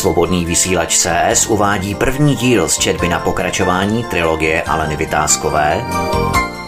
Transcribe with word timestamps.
Svobodný 0.00 0.44
vysílač 0.44 0.96
CS 0.96 1.46
uvádí 1.46 1.94
první 1.94 2.36
díl 2.36 2.68
z 2.68 2.78
četby 2.78 3.08
na 3.08 3.18
pokračování 3.18 4.04
trilogie 4.04 4.62
Aleny 4.62 4.96
Vytázkové 4.96 5.84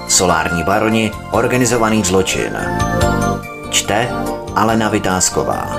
Solární 0.09 0.63
baroni 0.63 1.11
Organizovaný 1.31 2.05
zločin. 2.05 2.53
Čte 3.71 4.09
Alena 4.55 4.89
Vytázková. 4.89 5.77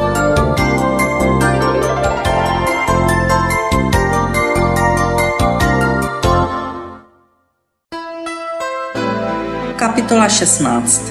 Kapitola 9.75 10.29
16. 10.29 11.01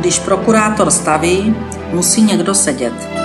Když 0.00 0.18
prokurátor 0.18 0.90
staví, 0.90 1.56
musí 1.92 2.22
někdo 2.22 2.54
sedět. 2.54 3.21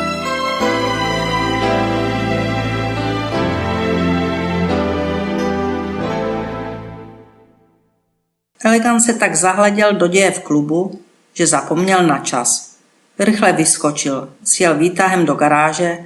Elegan 8.63 9.01
se 9.01 9.13
tak 9.13 9.35
zahleděl 9.35 9.93
do 9.93 10.07
děje 10.07 10.31
v 10.31 10.39
klubu, 10.39 10.99
že 11.33 11.47
zapomněl 11.47 12.03
na 12.03 12.19
čas. 12.19 12.77
Rychle 13.19 13.53
vyskočil, 13.53 14.29
sjel 14.43 14.77
výtahem 14.77 15.25
do 15.25 15.33
garáže 15.33 15.99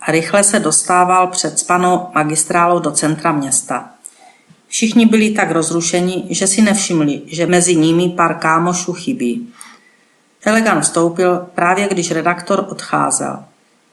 a 0.00 0.12
rychle 0.12 0.44
se 0.44 0.58
dostával 0.58 1.26
před 1.26 1.58
spanou 1.58 2.06
magistrálou 2.14 2.78
do 2.78 2.90
centra 2.90 3.32
města. 3.32 3.90
Všichni 4.68 5.06
byli 5.06 5.30
tak 5.30 5.50
rozrušeni, 5.50 6.26
že 6.30 6.46
si 6.46 6.62
nevšimli, 6.62 7.22
že 7.26 7.46
mezi 7.46 7.76
nimi 7.76 8.08
pár 8.08 8.38
kámošů 8.38 8.92
chybí. 8.92 9.52
Elegan 10.44 10.80
vstoupil 10.80 11.46
právě 11.54 11.88
když 11.88 12.10
redaktor 12.10 12.66
odcházel. 12.68 13.44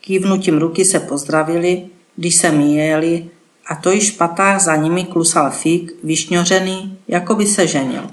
Kývnutím 0.01 0.57
ruky 0.57 0.85
se 0.85 0.99
pozdravili, 0.99 1.85
když 2.15 2.35
se 2.35 2.51
míjeli 2.51 3.29
a 3.67 3.75
to 3.75 3.91
již 3.91 4.11
v 4.11 4.17
patách 4.17 4.61
za 4.61 4.75
nimi 4.75 5.03
klusal 5.05 5.51
Fík, 5.51 5.91
vyšňořený, 6.03 6.97
jako 7.07 7.35
by 7.35 7.45
se 7.45 7.67
ženil. 7.67 8.09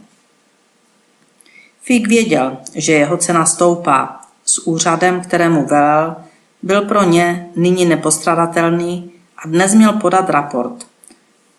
Fík 1.83 2.09
věděl, 2.09 2.57
že 2.75 2.93
jeho 2.93 3.17
cena 3.17 3.47
stoupá. 3.47 4.21
S 4.47 4.67
úřadem, 4.67 5.21
kterému 5.21 5.67
velel, 5.67 6.17
byl 6.63 6.83
pro 6.83 7.03
ně 7.03 7.49
nyní 7.57 7.85
nepostradatelný 7.85 9.13
a 9.39 9.49
dnes 9.49 9.75
měl 9.75 9.93
podat 9.93 10.31
raport. 10.31 10.87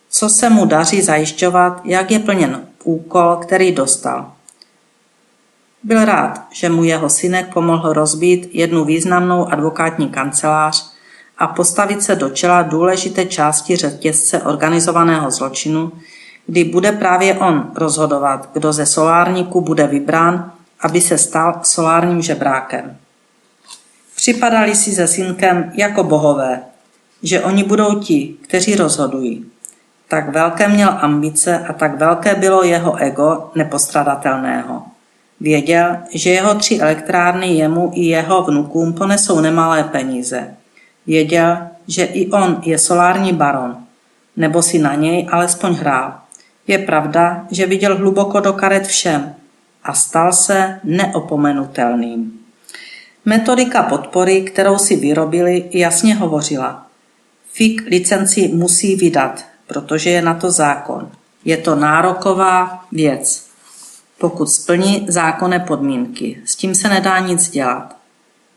Co 0.09 0.29
se 0.29 0.49
mu 0.49 0.65
daří 0.65 1.01
zajišťovat, 1.01 1.81
jak 1.83 2.11
je 2.11 2.19
plněn 2.19 2.67
úkol, 2.83 3.35
který 3.35 3.71
dostal. 3.71 4.31
Byl 5.83 6.05
rád, 6.05 6.47
že 6.51 6.69
mu 6.69 6.83
jeho 6.83 7.09
synek 7.09 7.53
pomohl 7.53 7.93
rozbít 7.93 8.49
jednu 8.51 8.85
významnou 8.85 9.47
advokátní 9.47 10.09
kancelář 10.09 10.94
a 11.37 11.47
postavit 11.47 12.03
se 12.03 12.15
do 12.15 12.29
čela 12.29 12.61
důležité 12.61 13.25
části 13.25 13.75
řetězce 13.75 14.41
organizovaného 14.41 15.31
zločinu, 15.31 15.91
kdy 16.47 16.63
bude 16.63 16.91
právě 16.91 17.33
on 17.33 17.71
rozhodovat, 17.75 18.49
kdo 18.53 18.73
ze 18.73 18.85
solárníků 18.85 19.61
bude 19.61 19.87
vybrán, 19.87 20.51
aby 20.79 21.01
se 21.01 21.17
stal 21.17 21.59
solárním 21.63 22.21
žebrákem. 22.21 22.97
Připadali 24.15 24.75
si 24.75 24.91
se 24.91 25.07
synkem 25.07 25.71
jako 25.75 26.03
bohové, 26.03 26.61
že 27.23 27.41
oni 27.41 27.63
budou 27.63 27.99
ti, 27.99 28.35
kteří 28.41 28.75
rozhodují. 28.75 29.45
Tak 30.07 30.29
velké 30.29 30.67
měl 30.67 30.97
ambice 31.01 31.59
a 31.59 31.73
tak 31.73 31.97
velké 31.97 32.35
bylo 32.35 32.63
jeho 32.63 32.95
ego 32.95 33.51
nepostradatelného. 33.55 34.83
Věděl, 35.39 35.97
že 36.13 36.29
jeho 36.29 36.55
tři 36.55 36.79
elektrárny 36.79 37.47
jemu 37.47 37.91
i 37.93 38.01
jeho 38.01 38.43
vnukům 38.43 38.93
ponesou 38.93 39.39
nemalé 39.39 39.83
peníze– 39.83 40.55
Věděl, 41.07 41.57
že 41.87 42.03
i 42.03 42.31
on 42.31 42.61
je 42.65 42.77
solární 42.77 43.33
baron, 43.33 43.77
nebo 44.37 44.61
si 44.61 44.79
na 44.79 44.95
něj 44.95 45.27
alespoň 45.31 45.73
hrál. 45.73 46.13
Je 46.67 46.77
pravda, 46.77 47.45
že 47.51 47.65
viděl 47.65 47.97
hluboko 47.97 48.39
do 48.39 48.53
karet 48.53 48.87
všem 48.87 49.35
a 49.83 49.93
stal 49.93 50.33
se 50.33 50.79
neopomenutelným. 50.83 52.39
Metodika 53.25 53.83
podpory, 53.83 54.41
kterou 54.41 54.77
si 54.77 54.95
vyrobili, 54.95 55.69
jasně 55.71 56.15
hovořila. 56.15 56.87
FIK 57.51 57.81
licenci 57.87 58.47
musí 58.47 58.95
vydat, 58.95 59.45
protože 59.67 60.09
je 60.09 60.21
na 60.21 60.33
to 60.33 60.51
zákon. 60.51 61.11
Je 61.45 61.57
to 61.57 61.75
nároková 61.75 62.85
věc. 62.91 63.47
Pokud 64.19 64.45
splní 64.45 65.05
zákonné 65.09 65.59
podmínky, 65.59 66.41
s 66.45 66.55
tím 66.55 66.75
se 66.75 66.89
nedá 66.89 67.19
nic 67.19 67.49
dělat. 67.49 67.95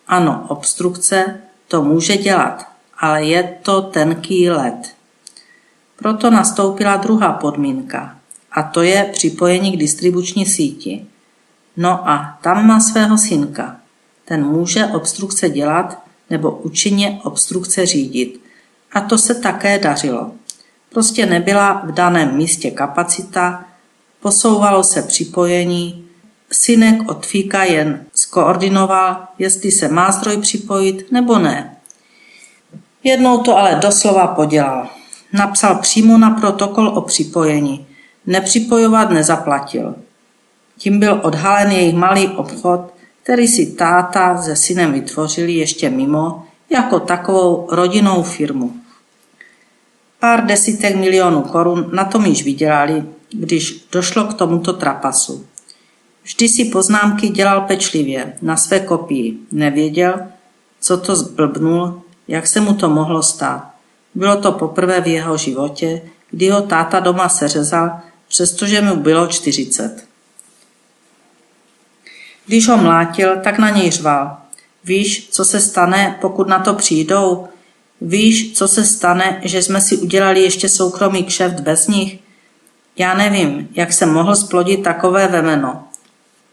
Ano, 0.08 0.46
obstrukce 0.48 1.40
to 1.68 1.82
může 1.82 2.16
dělat, 2.16 2.66
ale 2.98 3.24
je 3.24 3.58
to 3.62 3.82
tenký 3.82 4.50
led. 4.50 4.94
Proto 5.96 6.30
nastoupila 6.30 6.96
druhá 6.96 7.32
podmínka, 7.32 8.18
a 8.52 8.62
to 8.62 8.82
je 8.82 9.04
připojení 9.12 9.72
k 9.72 9.80
distribuční 9.80 10.46
síti. 10.46 11.06
No 11.76 12.08
a 12.08 12.38
tam 12.42 12.66
má 12.66 12.80
svého 12.80 13.18
synka. 13.18 13.76
Ten 14.24 14.44
může 14.44 14.86
obstrukce 14.86 15.50
dělat 15.50 16.02
nebo 16.30 16.50
účinně 16.50 17.20
obstrukce 17.24 17.86
řídit. 17.86 18.40
A 18.92 19.00
to 19.00 19.18
se 19.18 19.34
také 19.34 19.78
dařilo. 19.78 20.32
Prostě 20.90 21.26
nebyla 21.26 21.82
v 21.86 21.92
daném 21.92 22.36
místě 22.36 22.70
kapacita, 22.70 23.64
posouvalo 24.20 24.84
se 24.84 25.02
připojení, 25.02 26.04
synek 26.52 27.10
od 27.10 27.26
Fíka 27.26 27.64
jen 27.64 28.04
skoordinoval, 28.28 29.16
jestli 29.38 29.70
se 29.70 29.88
má 29.88 30.10
zdroj 30.10 30.36
připojit 30.36 31.12
nebo 31.12 31.38
ne. 31.38 31.76
Jednou 33.04 33.38
to 33.38 33.56
ale 33.56 33.74
doslova 33.74 34.26
podělal. 34.26 34.88
Napsal 35.32 35.78
přímo 35.78 36.18
na 36.18 36.30
protokol 36.30 36.88
o 36.88 37.00
připojení. 37.00 37.86
Nepřipojovat 38.26 39.10
nezaplatil. 39.10 39.94
Tím 40.78 41.00
byl 41.00 41.20
odhalen 41.22 41.70
jejich 41.70 41.94
malý 41.94 42.28
obchod, 42.28 42.80
který 43.22 43.48
si 43.48 43.66
táta 43.66 44.42
se 44.42 44.56
synem 44.56 44.92
vytvořili 44.92 45.52
ještě 45.52 45.90
mimo, 45.90 46.44
jako 46.70 47.00
takovou 47.00 47.68
rodinnou 47.70 48.22
firmu. 48.22 48.72
Pár 50.20 50.46
desítek 50.46 50.96
milionů 50.96 51.42
korun 51.42 51.90
na 51.92 52.04
tom 52.04 52.26
již 52.26 52.44
vydělali, 52.44 53.04
když 53.32 53.86
došlo 53.92 54.24
k 54.24 54.34
tomuto 54.34 54.72
trapasu. 54.72 55.46
Vždy 56.28 56.48
si 56.48 56.64
poznámky 56.64 57.28
dělal 57.28 57.60
pečlivě, 57.60 58.36
na 58.42 58.56
své 58.56 58.80
kopii. 58.80 59.38
Nevěděl, 59.52 60.20
co 60.80 60.96
to 60.96 61.16
zblbnul, 61.16 62.02
jak 62.28 62.46
se 62.46 62.60
mu 62.60 62.74
to 62.74 62.88
mohlo 62.88 63.22
stát. 63.22 63.70
Bylo 64.14 64.36
to 64.36 64.52
poprvé 64.52 65.00
v 65.00 65.06
jeho 65.06 65.36
životě, 65.36 66.02
kdy 66.30 66.48
ho 66.48 66.62
táta 66.62 67.00
doma 67.00 67.28
seřezal, 67.28 68.00
přestože 68.28 68.80
mu 68.80 68.96
bylo 68.96 69.26
40. 69.26 70.04
Když 72.46 72.68
ho 72.68 72.76
mlátil, 72.76 73.36
tak 73.36 73.58
na 73.58 73.70
něj 73.70 73.90
řval. 73.90 74.36
Víš, 74.84 75.28
co 75.30 75.44
se 75.44 75.60
stane, 75.60 76.18
pokud 76.20 76.48
na 76.48 76.58
to 76.58 76.74
přijdou? 76.74 77.48
Víš, 78.00 78.52
co 78.52 78.68
se 78.68 78.84
stane, 78.84 79.40
že 79.44 79.62
jsme 79.62 79.80
si 79.80 79.96
udělali 79.96 80.42
ještě 80.42 80.68
soukromý 80.68 81.24
kšeft 81.24 81.60
bez 81.60 81.86
nich? 81.86 82.18
Já 82.96 83.14
nevím, 83.14 83.68
jak 83.72 83.92
jsem 83.92 84.12
mohl 84.12 84.36
splodit 84.36 84.82
takové 84.82 85.28
vemeno. 85.28 85.87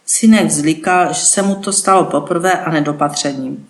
Synek 0.06 0.52
zlikal, 0.52 1.14
že 1.14 1.26
se 1.26 1.42
mu 1.42 1.56
to 1.56 1.74
stalo 1.74 2.06
poprvé 2.06 2.52
a 2.52 2.72
nedopatřením. 2.72 3.68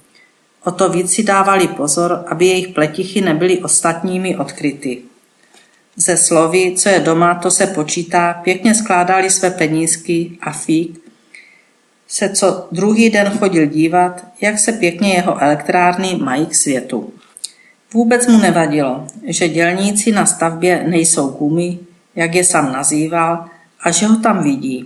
O 0.63 0.71
to 0.71 0.89
víc 0.89 1.13
si 1.13 1.23
dávali 1.23 1.67
pozor, 1.67 2.25
aby 2.27 2.45
jejich 2.45 2.67
pletichy 2.67 3.21
nebyly 3.21 3.59
ostatními 3.59 4.37
odkryty. 4.37 5.01
Ze 5.95 6.17
slovy, 6.17 6.75
co 6.77 6.89
je 6.89 6.99
doma, 6.99 7.35
to 7.35 7.51
se 7.51 7.67
počítá, 7.67 8.33
pěkně 8.33 8.75
skládali 8.75 9.29
své 9.29 9.51
penízky 9.51 10.37
a 10.41 10.51
fík 10.51 11.05
se 12.07 12.29
co 12.29 12.67
druhý 12.71 13.09
den 13.09 13.29
chodil 13.29 13.65
dívat, 13.65 14.25
jak 14.41 14.59
se 14.59 14.71
pěkně 14.71 15.13
jeho 15.13 15.41
elektrárny 15.41 16.15
mají 16.15 16.45
k 16.45 16.55
světu. 16.55 17.13
Vůbec 17.93 18.27
mu 18.27 18.37
nevadilo, 18.37 19.07
že 19.23 19.49
dělníci 19.49 20.11
na 20.11 20.25
stavbě 20.25 20.83
nejsou 20.87 21.29
gumy, 21.29 21.79
jak 22.15 22.35
je 22.35 22.43
sám 22.43 22.71
nazýval, 22.73 23.45
a 23.79 23.91
že 23.91 24.07
ho 24.07 24.19
tam 24.19 24.43
vidí. 24.43 24.85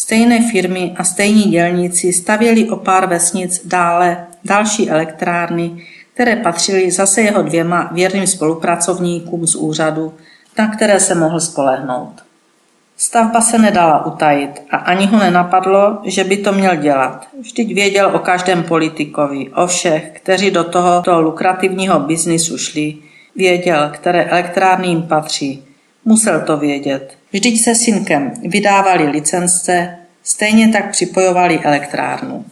Stejné 0.00 0.50
firmy 0.50 0.94
a 0.96 1.04
stejní 1.04 1.42
dělníci 1.42 2.12
stavěli 2.12 2.70
o 2.70 2.76
pár 2.76 3.06
vesnic 3.06 3.60
dále 3.64 4.26
další 4.44 4.90
elektrárny, 4.90 5.86
které 6.14 6.36
patřily 6.36 6.90
zase 6.90 7.22
jeho 7.22 7.42
dvěma 7.42 7.90
věrným 7.92 8.26
spolupracovníkům 8.26 9.46
z 9.46 9.54
úřadu, 9.54 10.14
na 10.58 10.68
které 10.68 11.00
se 11.00 11.14
mohl 11.14 11.40
spolehnout. 11.40 12.22
Stavba 12.96 13.40
se 13.40 13.58
nedala 13.58 14.06
utajit 14.06 14.50
a 14.70 14.76
ani 14.76 15.06
ho 15.06 15.18
nenapadlo, 15.18 15.98
že 16.04 16.24
by 16.24 16.36
to 16.36 16.52
měl 16.52 16.76
dělat. 16.76 17.28
Vždyť 17.40 17.74
věděl 17.74 18.10
o 18.14 18.18
každém 18.18 18.62
politikovi, 18.62 19.48
o 19.48 19.66
všech, 19.66 20.10
kteří 20.14 20.50
do 20.50 20.64
tohoto 20.64 21.20
lukrativního 21.20 22.00
biznisu 22.00 22.58
šli. 22.58 22.96
Věděl, 23.36 23.90
které 23.92 24.24
elektrárny 24.24 24.86
jim 24.86 25.02
patří. 25.02 25.64
Musel 26.04 26.40
to 26.40 26.56
vědět. 26.56 27.19
Vždyť 27.32 27.64
se 27.64 27.74
synkem 27.74 28.32
vydávali 28.42 29.04
licence, 29.04 29.96
stejně 30.22 30.68
tak 30.68 30.90
připojovali 30.90 31.60
elektrárnu. 31.60 32.44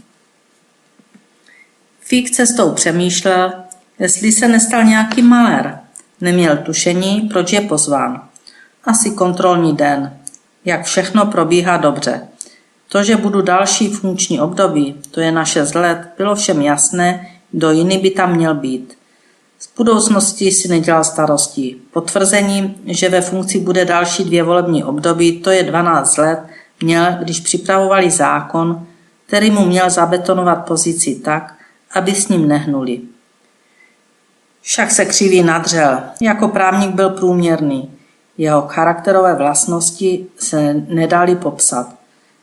Fík 2.00 2.30
cestou 2.30 2.72
přemýšlel, 2.72 3.52
jestli 3.98 4.32
se 4.32 4.48
nestal 4.48 4.84
nějaký 4.84 5.22
malér. 5.22 5.78
Neměl 6.20 6.56
tušení, 6.56 7.20
proč 7.20 7.52
je 7.52 7.60
pozván. 7.60 8.28
Asi 8.84 9.10
kontrolní 9.10 9.76
den. 9.76 10.18
Jak 10.64 10.84
všechno 10.84 11.26
probíhá 11.26 11.76
dobře. 11.76 12.28
To, 12.88 13.02
že 13.02 13.16
budu 13.16 13.42
další 13.42 13.88
funkční 13.88 14.40
období, 14.40 14.94
to 15.10 15.20
je 15.20 15.32
na 15.32 15.44
6 15.44 15.74
let, 15.74 15.98
bylo 16.16 16.34
všem 16.34 16.62
jasné, 16.62 17.30
kdo 17.52 17.70
jiný 17.70 17.98
by 17.98 18.10
tam 18.10 18.36
měl 18.36 18.54
být. 18.54 18.97
Z 19.60 19.68
budoucnosti 19.76 20.50
si 20.50 20.68
nedělal 20.68 21.04
starostí. 21.04 21.82
Potvrzení, 21.92 22.74
že 22.86 23.08
ve 23.08 23.20
funkci 23.20 23.60
bude 23.60 23.84
další 23.84 24.24
dvě 24.24 24.42
volební 24.42 24.84
období, 24.84 25.40
to 25.40 25.50
je 25.50 25.62
12 25.62 26.16
let, 26.16 26.38
měl, 26.82 27.16
když 27.22 27.40
připravovali 27.40 28.10
zákon, 28.10 28.86
který 29.26 29.50
mu 29.50 29.66
měl 29.66 29.90
zabetonovat 29.90 30.66
pozici 30.66 31.14
tak, 31.14 31.54
aby 31.94 32.14
s 32.14 32.28
ním 32.28 32.48
nehnuli. 32.48 33.00
Však 34.62 34.90
se 34.90 35.04
křivý 35.04 35.42
nadřel. 35.42 36.00
Jako 36.20 36.48
právník 36.48 36.94
byl 36.94 37.10
průměrný. 37.10 37.90
Jeho 38.38 38.62
charakterové 38.62 39.34
vlastnosti 39.34 40.26
se 40.38 40.74
nedali 40.74 41.36
popsat. 41.36 41.94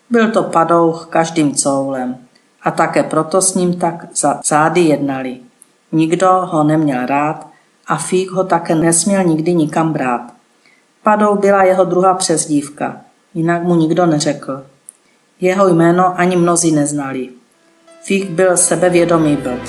Byl 0.09 0.31
to 0.31 0.43
padouch 0.43 1.07
každým 1.09 1.55
coulem. 1.55 2.17
A 2.61 2.71
také 2.71 3.03
proto 3.03 3.41
s 3.41 3.53
ním 3.53 3.79
tak 3.79 4.07
za 4.15 4.39
zády 4.45 4.81
jednali. 4.81 5.44
Nikdo 5.91 6.29
ho 6.31 6.63
neměl 6.63 7.05
rád 7.05 7.47
a 7.87 7.95
Fík 7.97 8.31
ho 8.31 8.43
také 8.43 8.75
nesměl 8.75 9.23
nikdy 9.23 9.53
nikam 9.53 9.93
brát. 9.93 10.21
Padou 11.03 11.35
byla 11.35 11.63
jeho 11.63 11.85
druhá 11.85 12.13
přezdívka, 12.13 12.97
jinak 13.33 13.63
mu 13.63 13.75
nikdo 13.75 14.05
neřekl. 14.05 14.63
Jeho 15.41 15.67
jméno 15.67 16.19
ani 16.19 16.35
mnozí 16.35 16.71
neznali. 16.71 17.29
Fík 18.03 18.29
byl 18.29 18.57
sebevědomý 18.57 19.35
blb. 19.35 19.61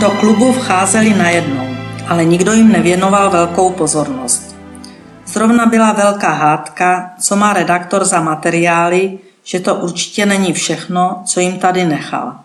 Do 0.00 0.10
klubu 0.10 0.52
vcházeli 0.52 1.14
najednou, 1.14 1.66
ale 2.08 2.24
nikdo 2.24 2.52
jim 2.52 2.72
nevěnoval 2.72 3.30
velkou 3.30 3.70
pozornost. 3.70 4.43
Zrovna 5.34 5.66
byla 5.66 5.92
velká 5.92 6.30
hádka, 6.30 7.10
co 7.20 7.36
má 7.36 7.52
redaktor 7.52 8.04
za 8.04 8.20
materiály, 8.20 9.18
že 9.44 9.60
to 9.60 9.74
určitě 9.74 10.26
není 10.26 10.52
všechno, 10.52 11.22
co 11.26 11.40
jim 11.40 11.58
tady 11.58 11.84
nechal. 11.84 12.38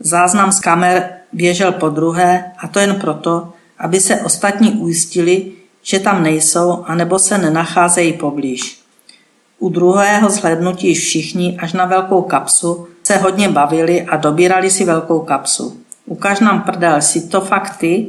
Záznam 0.00 0.52
z 0.52 0.60
kamer 0.60 1.08
běžel 1.32 1.72
po 1.72 1.88
druhé 1.88 2.52
a 2.58 2.68
to 2.68 2.78
jen 2.78 2.94
proto, 2.94 3.52
aby 3.78 4.00
se 4.00 4.20
ostatní 4.20 4.72
ujistili, 4.72 5.52
že 5.82 6.00
tam 6.00 6.22
nejsou 6.22 6.84
anebo 6.86 7.18
se 7.18 7.38
nenacházejí 7.38 8.12
poblíž. 8.12 8.80
U 9.58 9.68
druhého 9.68 10.30
zhlednutí 10.30 10.94
všichni 10.94 11.58
až 11.60 11.72
na 11.72 11.84
velkou 11.84 12.22
kapsu 12.22 12.88
se 13.02 13.16
hodně 13.16 13.48
bavili 13.48 14.02
a 14.02 14.16
dobírali 14.16 14.70
si 14.70 14.84
velkou 14.84 15.20
kapsu. 15.20 15.80
Ukaž 16.06 16.40
nám 16.40 16.62
prdel, 16.62 17.02
si 17.02 17.28
to 17.28 17.40
fakt 17.40 17.76
ty? 17.76 18.06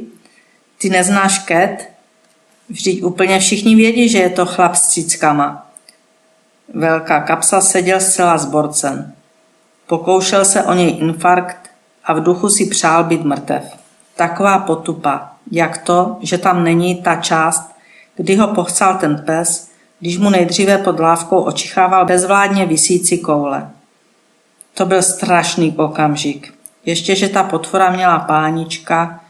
Ty 0.78 0.90
neznáš 0.90 1.38
ket? 1.38 1.97
Vždyť 2.68 3.02
úplně 3.02 3.38
všichni 3.38 3.76
vědí, 3.76 4.08
že 4.08 4.18
je 4.18 4.30
to 4.30 4.46
chlap 4.46 4.74
s 4.74 4.88
cíckama. 4.88 5.66
Velká 6.74 7.20
kapsa 7.20 7.60
seděl 7.60 8.00
zcela 8.00 8.38
zborcen. 8.38 9.12
Pokoušel 9.86 10.44
se 10.44 10.62
o 10.62 10.74
něj 10.74 10.98
infarkt 10.98 11.70
a 12.04 12.12
v 12.12 12.22
duchu 12.22 12.48
si 12.48 12.66
přál 12.66 13.04
být 13.04 13.24
mrtev. 13.24 13.62
Taková 14.16 14.58
potupa, 14.58 15.32
jak 15.50 15.78
to, 15.78 16.16
že 16.20 16.38
tam 16.38 16.64
není 16.64 17.02
ta 17.02 17.16
část, 17.16 17.72
kdy 18.16 18.36
ho 18.36 18.48
pochcal 18.48 18.98
ten 18.98 19.22
pes, 19.26 19.70
když 20.00 20.18
mu 20.18 20.30
nejdříve 20.30 20.78
pod 20.78 21.00
lávkou 21.00 21.40
očichával 21.40 22.06
bezvládně 22.06 22.66
visící 22.66 23.18
koule. 23.18 23.70
To 24.74 24.86
byl 24.86 25.02
strašný 25.02 25.74
okamžik. 25.76 26.54
Ještě, 26.84 27.16
že 27.16 27.28
ta 27.28 27.42
potvora 27.42 27.90
měla 27.90 28.18
pánička, 28.18 29.20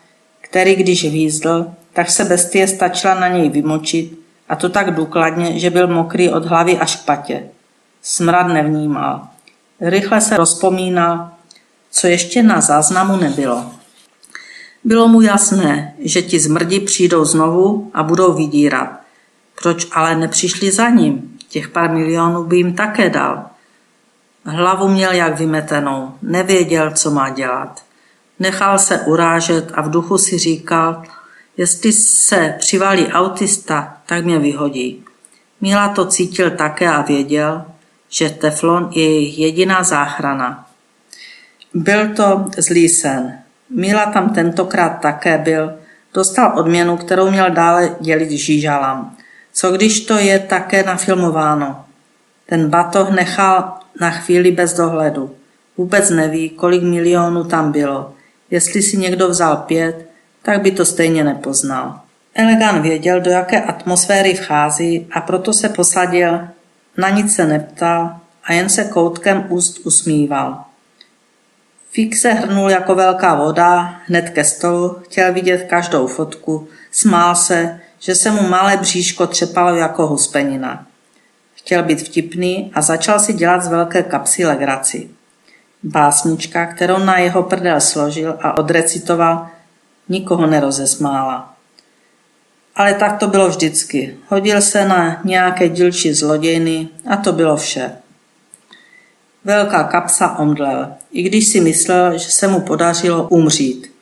který 0.40 0.74
když 0.74 1.04
výzdl, 1.04 1.66
tak 1.98 2.10
se 2.10 2.24
bestie 2.24 2.68
stačila 2.68 3.14
na 3.14 3.28
něj 3.28 3.50
vymočit 3.50 4.20
a 4.48 4.56
to 4.56 4.68
tak 4.68 4.94
důkladně, 4.94 5.58
že 5.58 5.70
byl 5.70 5.86
mokrý 5.86 6.30
od 6.30 6.44
hlavy 6.44 6.78
až 6.78 6.96
k 6.96 7.04
patě. 7.04 7.42
Smrad 8.02 8.46
nevnímal. 8.46 9.26
Rychle 9.80 10.20
se 10.20 10.36
rozpomínal, 10.36 11.30
co 11.90 12.06
ještě 12.06 12.42
na 12.42 12.60
záznamu 12.60 13.16
nebylo. 13.16 13.70
Bylo 14.84 15.08
mu 15.08 15.20
jasné, 15.20 15.94
že 15.98 16.22
ti 16.22 16.40
zmrdi 16.40 16.80
přijdou 16.80 17.24
znovu 17.24 17.90
a 17.94 18.02
budou 18.02 18.32
vydírat. 18.32 19.00
Proč 19.62 19.86
ale 19.92 20.16
nepřišli 20.16 20.70
za 20.70 20.88
ním? 20.88 21.38
Těch 21.48 21.68
pár 21.68 21.90
milionů 21.90 22.44
by 22.44 22.56
jim 22.56 22.74
také 22.74 23.10
dal. 23.10 23.46
Hlavu 24.44 24.88
měl 24.88 25.12
jak 25.12 25.38
vymetenou, 25.38 26.14
nevěděl, 26.22 26.90
co 26.90 27.10
má 27.10 27.30
dělat. 27.30 27.82
Nechal 28.38 28.78
se 28.78 29.00
urážet 29.00 29.70
a 29.74 29.82
v 29.82 29.90
duchu 29.90 30.18
si 30.18 30.38
říkal, 30.38 31.02
jestli 31.58 31.92
se 31.92 32.54
přivalí 32.58 33.06
autista, 33.06 33.96
tak 34.06 34.24
mě 34.24 34.38
vyhodí. 34.38 35.04
Míla 35.60 35.88
to 35.88 36.06
cítil 36.06 36.50
také 36.50 36.88
a 36.88 37.02
věděl, 37.02 37.64
že 38.08 38.30
teflon 38.30 38.90
je 38.92 39.04
jejich 39.04 39.38
jediná 39.38 39.82
záchrana. 39.82 40.66
Byl 41.74 42.14
to 42.14 42.44
zlý 42.58 42.88
sen. 42.88 43.38
Míla 43.70 44.06
tam 44.06 44.30
tentokrát 44.34 44.88
také 44.88 45.38
byl. 45.38 45.72
Dostal 46.14 46.58
odměnu, 46.58 46.96
kterou 46.96 47.30
měl 47.30 47.50
dále 47.50 47.96
dělit 48.00 48.30
žížalám. 48.30 49.16
Co 49.52 49.72
když 49.72 50.00
to 50.00 50.18
je 50.18 50.38
také 50.38 50.82
nafilmováno? 50.82 51.84
Ten 52.46 52.70
batoh 52.70 53.10
nechal 53.10 53.72
na 54.00 54.10
chvíli 54.10 54.50
bez 54.50 54.74
dohledu. 54.74 55.34
Vůbec 55.76 56.10
neví, 56.10 56.50
kolik 56.50 56.82
milionů 56.82 57.44
tam 57.44 57.72
bylo. 57.72 58.14
Jestli 58.50 58.82
si 58.82 58.96
někdo 58.96 59.28
vzal 59.28 59.56
pět, 59.56 60.07
tak 60.48 60.62
by 60.62 60.70
to 60.70 60.84
stejně 60.84 61.24
nepoznal. 61.24 62.00
Elegan 62.34 62.82
věděl, 62.82 63.20
do 63.20 63.30
jaké 63.30 63.62
atmosféry 63.62 64.34
vchází 64.34 65.06
a 65.12 65.20
proto 65.20 65.52
se 65.52 65.68
posadil, 65.68 66.40
na 66.96 67.08
nic 67.08 67.34
se 67.34 67.46
neptal 67.46 68.16
a 68.44 68.52
jen 68.52 68.68
se 68.68 68.84
koutkem 68.84 69.46
úst 69.48 69.78
usmíval. 69.86 70.64
Fik 71.90 72.16
se 72.16 72.32
hrnul 72.32 72.70
jako 72.70 72.94
velká 72.94 73.34
voda 73.34 74.00
hned 74.06 74.30
ke 74.30 74.44
stolu, 74.44 74.98
chtěl 75.04 75.32
vidět 75.32 75.66
každou 75.68 76.06
fotku, 76.06 76.68
smál 76.90 77.34
se, 77.34 77.80
že 77.98 78.14
se 78.14 78.30
mu 78.30 78.48
malé 78.48 78.76
bříško 78.76 79.26
třepalo 79.26 79.76
jako 79.76 80.06
huspenina. 80.06 80.86
Chtěl 81.54 81.82
být 81.82 82.02
vtipný 82.02 82.72
a 82.74 82.82
začal 82.82 83.20
si 83.20 83.32
dělat 83.32 83.62
z 83.62 83.68
velké 83.68 84.02
kapsy 84.02 84.46
legraci. 84.46 85.10
Básnička, 85.82 86.66
kterou 86.66 86.98
na 86.98 87.18
jeho 87.18 87.42
prdel 87.42 87.80
složil 87.80 88.38
a 88.42 88.58
odrecitoval, 88.58 89.48
nikoho 90.08 90.46
nerozesmála. 90.46 91.54
Ale 92.76 92.94
tak 92.94 93.18
to 93.18 93.26
bylo 93.26 93.48
vždycky. 93.48 94.16
Hodil 94.28 94.62
se 94.62 94.88
na 94.88 95.20
nějaké 95.24 95.68
dílčí 95.68 96.12
zlodějny 96.12 96.88
a 97.06 97.16
to 97.16 97.32
bylo 97.32 97.56
vše. 97.56 97.92
Velká 99.44 99.84
kapsa 99.84 100.38
omdlel, 100.38 100.88
i 101.12 101.22
když 101.22 101.46
si 101.46 101.60
myslel, 101.60 102.18
že 102.18 102.30
se 102.30 102.48
mu 102.48 102.60
podařilo 102.60 103.28
umřít. 103.28 103.92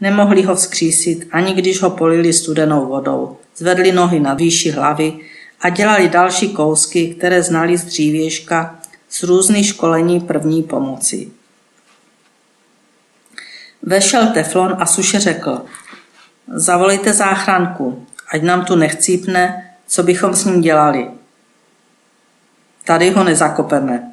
Nemohli 0.00 0.42
ho 0.42 0.54
vzkřísit, 0.54 1.28
ani 1.32 1.54
když 1.54 1.82
ho 1.82 1.90
polili 1.90 2.32
studenou 2.32 2.86
vodou. 2.86 3.36
Zvedli 3.56 3.92
nohy 3.92 4.20
na 4.20 4.34
výši 4.34 4.70
hlavy 4.70 5.12
a 5.60 5.68
dělali 5.68 6.08
další 6.08 6.48
kousky, 6.48 7.14
které 7.14 7.42
znali 7.42 7.76
z 7.76 7.84
dřívěžka 7.84 8.78
z 9.10 9.22
různých 9.22 9.66
školení 9.66 10.20
první 10.20 10.62
pomoci. 10.62 11.28
Vešel 13.86 14.26
Teflon 14.26 14.76
a 14.78 14.86
suše 14.86 15.20
řekl, 15.20 15.62
zavolejte 16.54 17.12
záchranku, 17.12 18.06
ať 18.32 18.42
nám 18.42 18.64
tu 18.64 18.76
nechcípne, 18.76 19.70
co 19.86 20.02
bychom 20.02 20.34
s 20.34 20.44
ním 20.44 20.60
dělali. 20.60 21.10
Tady 22.84 23.10
ho 23.10 23.24
nezakopeme. 23.24 24.12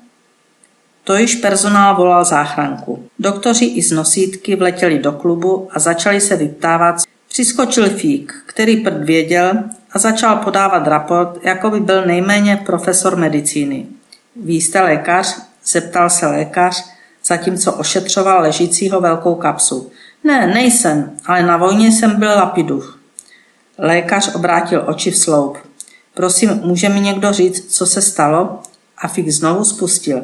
To 1.03 1.15
již 1.15 1.35
personál 1.35 1.95
volal 1.95 2.25
záchranku. 2.25 3.09
Doktoři 3.19 3.65
i 3.65 3.81
z 3.81 3.91
nosítky 3.91 4.55
vletěli 4.55 4.99
do 4.99 5.11
klubu 5.11 5.69
a 5.71 5.79
začali 5.79 6.21
se 6.21 6.35
vyptávat. 6.35 6.95
Přiskočil 7.27 7.89
Fík, 7.89 8.33
který 8.45 8.77
prd 8.77 9.03
věděl 9.03 9.53
a 9.91 9.99
začal 9.99 10.35
podávat 10.35 10.87
raport, 10.87 11.45
jako 11.45 11.69
by 11.69 11.79
byl 11.79 12.05
nejméně 12.05 12.57
profesor 12.65 13.15
medicíny. 13.15 13.87
Ví 14.35 14.61
jste 14.61 14.81
lékař? 14.81 15.37
Zeptal 15.65 16.09
se 16.09 16.27
lékař, 16.27 16.85
zatímco 17.25 17.73
ošetřoval 17.73 18.41
ležícího 18.41 19.01
velkou 19.01 19.35
kapsu. 19.35 19.91
Ne, 20.23 20.47
nejsem, 20.47 21.11
ale 21.25 21.43
na 21.43 21.57
vojně 21.57 21.91
jsem 21.91 22.19
byl 22.19 22.29
lapiduch. 22.29 22.99
Lékař 23.77 24.35
obrátil 24.35 24.83
oči 24.87 25.11
v 25.11 25.17
sloup. 25.17 25.57
Prosím, 26.13 26.49
může 26.63 26.89
mi 26.89 26.99
někdo 26.99 27.33
říct, 27.33 27.75
co 27.75 27.85
se 27.85 28.01
stalo? 28.01 28.59
A 28.97 29.07
Fik 29.07 29.29
znovu 29.29 29.65
spustil. 29.65 30.23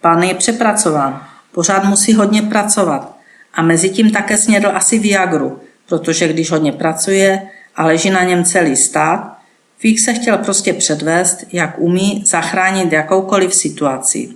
Pán 0.00 0.22
je 0.22 0.34
přepracován, 0.34 1.26
pořád 1.52 1.84
musí 1.84 2.14
hodně 2.14 2.42
pracovat. 2.42 3.16
A 3.54 3.62
mezi 3.62 3.90
tím 3.90 4.10
také 4.10 4.36
snědl 4.36 4.70
asi 4.74 4.98
Viagru, 4.98 5.60
protože 5.88 6.28
když 6.28 6.50
hodně 6.50 6.72
pracuje 6.72 7.42
a 7.76 7.86
leží 7.86 8.10
na 8.10 8.22
něm 8.24 8.44
celý 8.44 8.76
stát, 8.76 9.36
Fík 9.78 10.00
se 10.00 10.14
chtěl 10.14 10.38
prostě 10.38 10.72
předvést, 10.72 11.44
jak 11.52 11.78
umí 11.78 12.24
zachránit 12.26 12.92
jakoukoliv 12.92 13.54
situaci. 13.54 14.28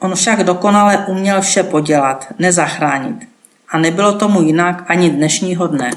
On 0.00 0.14
však 0.14 0.44
dokonale 0.44 1.04
uměl 1.06 1.40
vše 1.40 1.62
podělat, 1.62 2.26
nezachránit. 2.38 3.28
A 3.68 3.78
nebylo 3.78 4.12
tomu 4.12 4.42
jinak 4.42 4.84
ani 4.86 5.10
dnešního 5.10 5.66
dne. 5.66 5.90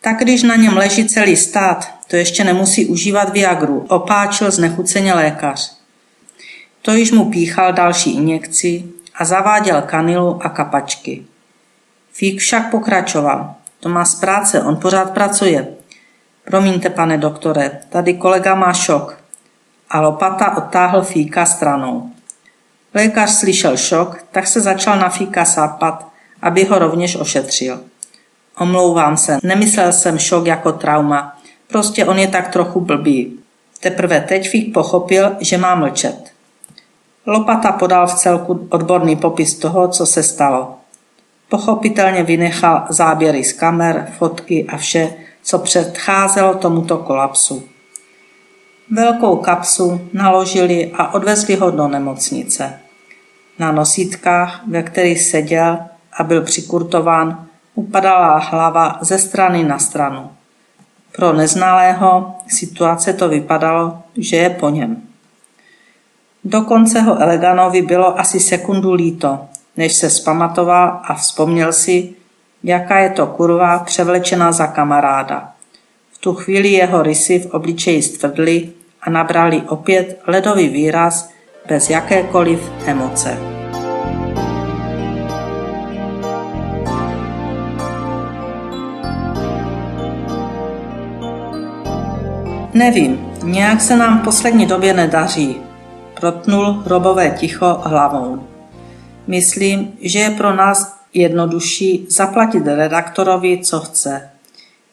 Tak 0.00 0.16
když 0.16 0.42
na 0.42 0.56
něm 0.56 0.76
leží 0.76 1.08
celý 1.08 1.36
stát, 1.36 1.90
to 2.08 2.16
ještě 2.16 2.44
nemusí 2.44 2.86
užívat 2.86 3.32
Viagru, 3.32 3.86
opáčil 3.88 4.50
znechuceně 4.50 5.14
lékař. 5.14 5.76
To 6.82 6.92
již 6.92 7.12
mu 7.12 7.30
píchal 7.30 7.72
další 7.72 8.14
injekci 8.14 8.84
a 9.14 9.24
zaváděl 9.24 9.82
kanilu 9.82 10.38
a 10.42 10.48
kapačky. 10.48 11.24
Fík 12.12 12.40
však 12.40 12.70
pokračoval. 12.70 13.54
To 13.80 13.88
má 13.88 14.04
z 14.04 14.14
práce, 14.14 14.62
on 14.62 14.76
pořád 14.76 15.10
pracuje. 15.10 15.68
Promiňte, 16.44 16.90
pane 16.90 17.18
doktore, 17.18 17.80
tady 17.88 18.14
kolega 18.14 18.54
má 18.54 18.72
šok. 18.72 19.18
A 19.90 20.00
lopata 20.00 20.56
odtáhl 20.56 21.02
Fíka 21.02 21.46
stranou. 21.46 22.13
Lékař 22.94 23.30
slyšel 23.30 23.76
šok, 23.76 24.24
tak 24.32 24.46
se 24.46 24.60
začal 24.60 24.98
na 24.98 25.08
Fíka 25.08 25.44
sápat, 25.44 26.08
aby 26.42 26.64
ho 26.64 26.78
rovněž 26.78 27.16
ošetřil. 27.16 27.80
Omlouvám 28.58 29.16
se, 29.16 29.38
nemyslel 29.42 29.92
jsem 29.92 30.18
šok 30.18 30.46
jako 30.46 30.72
trauma. 30.72 31.36
Prostě 31.68 32.04
on 32.04 32.18
je 32.18 32.28
tak 32.28 32.48
trochu 32.48 32.80
blbý. 32.80 33.38
Teprve 33.80 34.20
teď 34.20 34.48
Fík 34.48 34.74
pochopil, 34.74 35.36
že 35.40 35.58
má 35.58 35.74
mlčet. 35.74 36.32
Lopata 37.26 37.72
podal 37.72 38.06
v 38.06 38.14
celku 38.14 38.68
odborný 38.70 39.16
popis 39.16 39.54
toho, 39.54 39.88
co 39.88 40.06
se 40.06 40.22
stalo. 40.22 40.74
Pochopitelně 41.48 42.22
vynechal 42.22 42.86
záběry 42.88 43.44
z 43.44 43.52
kamer, 43.52 44.12
fotky 44.18 44.66
a 44.68 44.76
vše, 44.76 45.14
co 45.42 45.58
předcházelo 45.58 46.54
tomuto 46.54 46.98
kolapsu. 46.98 47.62
Velkou 48.90 49.36
kapsu 49.36 50.00
naložili 50.12 50.92
a 50.94 51.14
odvezli 51.14 51.56
ho 51.56 51.70
do 51.70 51.88
nemocnice. 51.88 52.80
Na 53.58 53.72
nosítkách, 53.72 54.62
ve 54.66 54.82
kterých 54.82 55.22
seděl 55.22 55.78
a 56.12 56.22
byl 56.22 56.42
přikurtován, 56.42 57.46
upadala 57.74 58.38
hlava 58.38 58.98
ze 59.00 59.18
strany 59.18 59.64
na 59.64 59.78
stranu. 59.78 60.30
Pro 61.16 61.32
neznalého 61.32 62.34
situace 62.48 63.12
to 63.12 63.28
vypadalo, 63.28 64.02
že 64.16 64.36
je 64.36 64.50
po 64.50 64.68
něm. 64.70 65.02
Dokonce 66.44 67.00
ho 67.00 67.22
Eleganovi 67.22 67.82
bylo 67.82 68.20
asi 68.20 68.40
sekundu 68.40 68.92
líto, 68.92 69.40
než 69.76 69.92
se 69.92 70.10
zpamatoval 70.10 71.00
a 71.04 71.14
vzpomněl 71.14 71.72
si, 71.72 72.14
jaká 72.62 72.98
je 72.98 73.10
to 73.10 73.26
kurva 73.26 73.78
převlečená 73.78 74.52
za 74.52 74.66
kamaráda. 74.66 75.52
V 76.12 76.18
tu 76.18 76.34
chvíli 76.34 76.68
jeho 76.68 77.02
rysy 77.02 77.38
v 77.38 77.54
obličeji 77.54 78.02
stvrdly 78.02 78.72
a 79.02 79.10
nabrali 79.10 79.62
opět 79.68 80.20
ledový 80.26 80.68
výraz 80.68 81.30
bez 81.68 81.90
jakékoliv 81.90 82.72
emoce. 82.86 83.38
Nevím, 92.74 93.26
nějak 93.42 93.80
se 93.80 93.96
nám 93.96 94.20
v 94.20 94.24
poslední 94.24 94.66
době 94.66 94.94
nedaří, 94.94 95.56
protnul 96.20 96.72
hrobové 96.72 97.30
ticho 97.30 97.80
hlavou. 97.84 98.46
Myslím, 99.26 99.92
že 100.00 100.18
je 100.18 100.30
pro 100.30 100.54
nás 100.54 100.96
jednodušší 101.14 102.06
zaplatit 102.08 102.66
redaktorovi, 102.66 103.60
co 103.64 103.80
chce. 103.80 104.30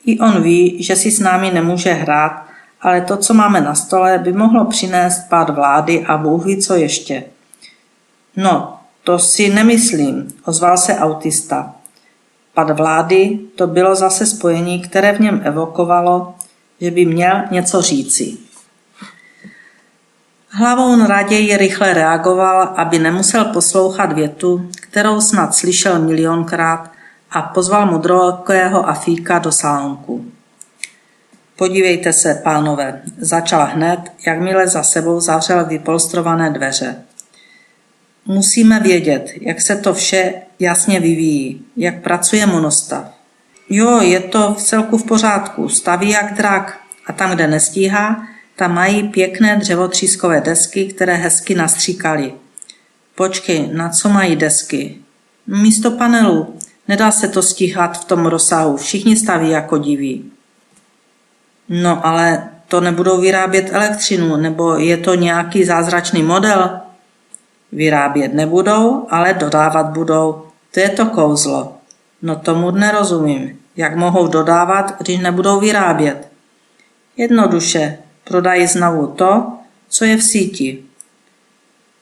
I 0.06 0.20
on 0.20 0.44
ví, 0.44 0.84
že 0.84 0.96
si 0.96 1.12
s 1.12 1.20
námi 1.20 1.52
nemůže 1.52 1.94
hrát, 1.94 2.51
ale 2.82 3.02
to, 3.02 3.18
co 3.18 3.34
máme 3.34 3.62
na 3.62 3.76
stole, 3.76 4.18
by 4.18 4.34
mohlo 4.34 4.66
přinést 4.66 5.30
pád 5.30 5.50
vlády 5.50 6.06
a 6.06 6.18
Bůh 6.18 6.46
ví, 6.46 6.62
co 6.62 6.76
ještě. 6.76 7.24
No, 8.38 8.80
to 9.04 9.20
si 9.20 9.50
nemyslím, 9.50 10.34
ozval 10.46 10.78
se 10.78 10.98
autista. 10.98 11.76
Pad 12.54 12.70
vlády 12.70 13.40
to 13.56 13.68
bylo 13.68 13.96
zase 13.96 14.26
spojení, 14.26 14.82
které 14.82 15.14
v 15.14 15.20
něm 15.20 15.42
evokovalo, 15.44 16.34
že 16.82 16.92
by 16.92 17.06
měl 17.06 17.42
něco 17.52 17.82
říci. 17.82 18.38
Hlavou 20.50 21.08
raději 21.08 21.58
rychle 21.58 21.94
reagoval, 21.94 22.74
aby 22.76 23.00
nemusel 23.00 23.46
poslouchat 23.46 24.12
větu, 24.12 24.70
kterou 24.82 25.22
snad 25.22 25.56
slyšel 25.56 26.00
milionkrát 26.00 26.92
a 27.32 27.42
pozval 27.42 27.86
modrokého 27.86 28.90
Afíka 28.90 29.40
do 29.40 29.52
salonku. 29.52 30.26
Podívejte 31.62 32.14
se, 32.14 32.42
pánové, 32.44 33.02
začal 33.18 33.66
hned, 33.74 34.00
jakmile 34.28 34.68
za 34.68 34.84
sebou 34.84 35.20
zavřel 35.20 35.66
vypolstrované 35.66 36.50
dveře. 36.50 36.96
Musíme 38.26 38.80
vědět, 38.80 39.32
jak 39.42 39.62
se 39.62 39.76
to 39.76 39.94
vše 39.94 40.34
jasně 40.60 41.00
vyvíjí, 41.00 41.66
jak 41.78 42.02
pracuje 42.02 42.46
monostav. 42.46 43.14
Jo, 43.70 44.02
je 44.02 44.20
to 44.20 44.54
v 44.54 44.64
celku 44.64 44.98
v 44.98 45.06
pořádku, 45.06 45.70
staví 45.70 46.10
jak 46.10 46.34
drak 46.34 46.80
a 47.08 47.14
tam, 47.14 47.32
kde 47.32 47.48
nestíhá, 47.48 48.28
tam 48.56 48.74
mají 48.74 49.08
pěkné 49.08 49.56
dřevotřískové 49.56 50.42
desky, 50.42 50.86
které 50.86 51.16
hezky 51.16 51.56
nastříkali. 51.56 52.34
Počkej, 53.16 53.70
na 53.74 53.90
co 53.90 54.10
mají 54.10 54.36
desky? 54.36 54.98
Místo 55.48 55.92
panelu. 55.92 56.56
Nedá 56.88 57.12
se 57.12 57.28
to 57.28 57.44
stíhat 57.44 58.02
v 58.02 58.06
tom 58.06 58.26
rozsahu. 58.26 58.78
Všichni 58.78 59.16
staví 59.16 59.50
jako 59.50 59.78
diví. 59.78 60.32
No 61.72 62.06
ale 62.06 62.50
to 62.68 62.82
nebudou 62.82 63.22
vyrábět 63.22 63.70
elektřinu, 63.72 64.36
nebo 64.36 64.76
je 64.76 64.98
to 64.98 65.16
nějaký 65.16 65.64
zázračný 65.64 66.24
model? 66.24 66.80
Vyrábět 67.72 68.34
nebudou, 68.34 69.08
ale 69.10 69.34
dodávat 69.34 69.86
budou. 69.86 70.46
To 70.74 70.80
je 70.80 70.90
to 70.90 71.06
kouzlo. 71.06 71.78
No 72.22 72.36
tomu 72.36 72.72
nerozumím. 72.72 73.60
Jak 73.78 73.96
mohou 73.96 74.28
dodávat, 74.28 74.96
když 74.98 75.20
nebudou 75.20 75.60
vyrábět? 75.60 76.28
Jednoduše, 77.18 77.98
prodají 78.24 78.68
znovu 78.68 79.08
to, 79.08 79.52
co 79.90 80.06
je 80.06 80.18
v 80.18 80.24
síti. 80.24 80.84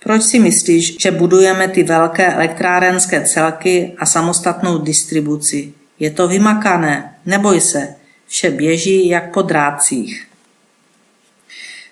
Proč 0.04 0.24
si 0.24 0.40
myslíš, 0.40 0.96
že 1.00 1.12
budujeme 1.12 1.68
ty 1.68 1.84
velké 1.84 2.34
elektrárenské 2.34 3.26
celky 3.26 3.96
a 3.98 4.06
samostatnou 4.06 4.78
distribuci? 4.78 5.74
Je 6.00 6.12
to 6.12 6.28
vymakané, 6.28 7.16
neboj 7.26 7.62
se, 7.62 7.96
vše 8.30 8.52
běží 8.52 9.08
jak 9.08 9.34
po 9.34 9.42
drácích. 9.42 10.28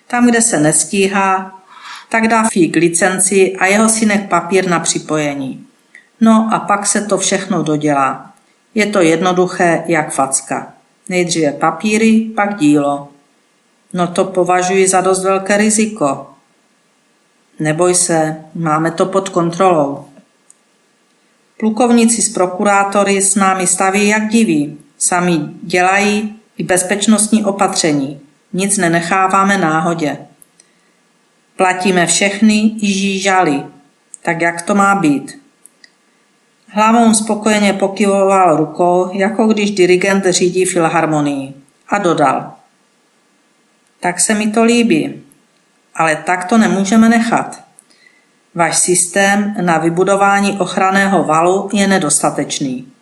Tam, 0.06 0.26
kde 0.26 0.42
se 0.42 0.60
nestíhá, 0.60 1.60
tak 2.08 2.28
dá 2.28 2.48
fík 2.48 2.76
licenci 2.76 3.56
a 3.56 3.66
jeho 3.66 3.88
synek 3.88 4.28
papír 4.28 4.68
na 4.68 4.80
připojení. 4.80 5.66
No 6.20 6.50
a 6.52 6.58
pak 6.58 6.86
se 6.86 7.00
to 7.00 7.18
všechno 7.18 7.62
dodělá. 7.62 8.32
Je 8.74 8.86
to 8.86 9.00
jednoduché 9.00 9.84
jak 9.86 10.12
facka. 10.12 10.72
Nejdříve 11.08 11.52
papíry, 11.52 12.30
pak 12.36 12.56
dílo. 12.56 13.08
No 13.92 14.06
to 14.06 14.24
považuji 14.24 14.88
za 14.88 15.00
dost 15.00 15.24
velké 15.24 15.56
riziko. 15.56 16.30
Neboj 17.58 17.94
se, 17.94 18.36
máme 18.54 18.90
to 18.90 19.06
pod 19.06 19.28
kontrolou. 19.28 20.08
Plukovníci 21.56 22.22
z 22.22 22.28
prokurátory 22.28 23.22
s 23.22 23.34
námi 23.34 23.66
staví 23.66 24.08
jak 24.08 24.28
diví. 24.28 24.78
Sami 24.98 25.40
dělají 25.62 26.38
i 26.56 26.64
bezpečnostní 26.64 27.44
opatření. 27.44 28.20
Nic 28.52 28.78
nenecháváme 28.78 29.58
náhodě. 29.58 30.18
Platíme 31.56 32.06
všechny 32.06 32.54
i 32.80 32.86
žížaly. 32.86 33.64
Tak 34.22 34.40
jak 34.40 34.62
to 34.62 34.74
má 34.74 34.94
být? 34.94 35.42
Hlavou 36.68 37.14
spokojeně 37.14 37.72
pokyvoval 37.72 38.56
rukou, 38.56 39.10
jako 39.12 39.46
když 39.46 39.70
dirigent 39.70 40.26
řídí 40.26 40.64
filharmonii. 40.64 41.54
A 41.88 41.98
dodal. 41.98 42.52
Tak 44.00 44.20
se 44.20 44.34
mi 44.34 44.46
to 44.50 44.64
líbí. 44.64 45.22
Ale 45.94 46.16
tak 46.16 46.44
to 46.44 46.58
nemůžeme 46.58 47.08
nechat. 47.08 47.64
Váš 48.54 48.78
systém 48.78 49.54
na 49.60 49.78
vybudování 49.78 50.58
ochranného 50.58 51.24
valu 51.24 51.70
je 51.72 51.86
nedostatečný. 51.86 52.92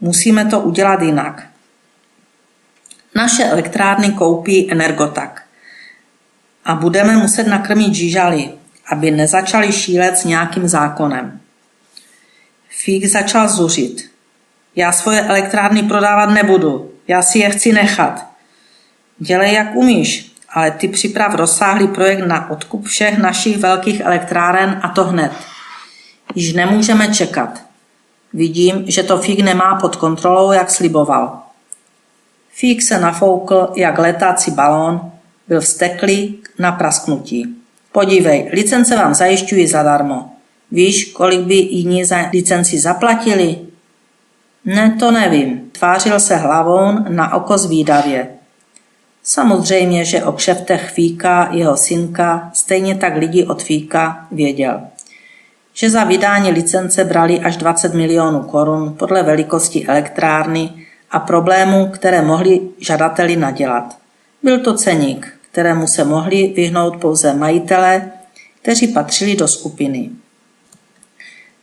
Musíme 0.00 0.44
to 0.44 0.60
udělat 0.60 1.02
jinak. 1.02 1.46
Naše 3.14 3.44
elektrárny 3.44 4.12
koupí 4.12 4.72
Energotak 4.72 5.42
a 6.64 6.74
budeme 6.74 7.16
muset 7.16 7.46
nakrmit 7.46 7.94
žížaly, 7.94 8.50
aby 8.86 9.10
nezačali 9.10 9.72
šílet 9.72 10.18
s 10.18 10.24
nějakým 10.24 10.68
zákonem. 10.68 11.40
Fík 12.68 13.06
začal 13.06 13.48
zuřit. 13.48 14.10
Já 14.76 14.92
svoje 14.92 15.22
elektrárny 15.22 15.82
prodávat 15.82 16.26
nebudu, 16.26 16.92
já 17.08 17.22
si 17.22 17.38
je 17.38 17.50
chci 17.50 17.72
nechat. 17.72 18.26
Dělej, 19.18 19.54
jak 19.54 19.74
umíš, 19.74 20.32
ale 20.48 20.70
ty 20.70 20.88
připrav 20.88 21.34
rozsáhlý 21.34 21.88
projekt 21.88 22.26
na 22.26 22.50
odkup 22.50 22.86
všech 22.86 23.18
našich 23.18 23.58
velkých 23.58 24.00
elektráren 24.00 24.80
a 24.82 24.88
to 24.88 25.04
hned. 25.04 25.32
Již 26.34 26.52
nemůžeme 26.52 27.14
čekat. 27.14 27.69
Vidím, 28.32 28.84
že 28.86 29.02
to 29.02 29.18
Fík 29.18 29.40
nemá 29.40 29.74
pod 29.74 29.96
kontrolou, 29.96 30.52
jak 30.52 30.70
sliboval. 30.70 31.42
Fík 32.50 32.82
se 32.82 33.00
nafoukl 33.00 33.68
jak 33.76 33.98
letácí 33.98 34.50
balón, 34.50 35.10
byl 35.48 35.60
vsteklý 35.60 36.38
na 36.58 36.72
prasknutí. 36.72 37.56
Podívej, 37.92 38.50
licence 38.52 38.96
vám 38.96 39.14
zajišťují 39.14 39.66
zadarmo. 39.66 40.30
Víš, 40.70 41.04
kolik 41.04 41.40
by 41.40 41.54
jiní 41.54 42.04
za 42.04 42.16
licenci 42.32 42.78
zaplatili? 42.78 43.58
Ne, 44.64 44.96
to 45.00 45.10
nevím. 45.10 45.70
Tvářil 45.72 46.20
se 46.20 46.36
hlavou 46.36 47.08
na 47.08 47.34
oko 47.34 47.58
zvídavě. 47.58 48.28
Samozřejmě, 49.22 50.04
že 50.04 50.24
o 50.24 50.32
kšeftech 50.32 50.90
Fíka, 50.90 51.48
jeho 51.52 51.76
synka, 51.76 52.50
stejně 52.54 52.94
tak 52.94 53.16
lidi 53.16 53.44
od 53.46 53.62
Fíka 53.62 54.26
věděl. 54.30 54.80
Že 55.80 55.90
za 55.90 56.04
vydání 56.04 56.50
licence 56.50 57.04
brali 57.04 57.40
až 57.40 57.56
20 57.56 57.94
milionů 57.94 58.42
korun 58.42 58.94
podle 58.98 59.22
velikosti 59.22 59.86
elektrárny 59.86 60.70
a 61.10 61.18
problémů, 61.20 61.88
které 61.88 62.22
mohli 62.22 62.60
žadateli 62.78 63.36
nadělat. 63.36 63.98
Byl 64.42 64.58
to 64.60 64.74
ceník, 64.74 65.38
kterému 65.50 65.86
se 65.86 66.04
mohli 66.04 66.52
vyhnout 66.56 66.96
pouze 66.96 67.34
majitelé, 67.34 68.12
kteří 68.62 68.88
patřili 68.88 69.36
do 69.36 69.48
skupiny. 69.48 70.10